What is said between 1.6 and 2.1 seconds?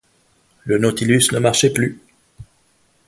plus.